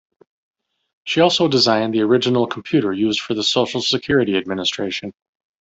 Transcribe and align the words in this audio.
She 1.03 1.21
also 1.21 1.47
designed 1.47 1.93
the 1.93 2.01
original 2.01 2.47
computer 2.47 2.91
used 2.91 3.19
for 3.21 3.35
the 3.35 3.43
Social 3.43 3.83
Security 3.83 4.35
Administration. 4.35 5.13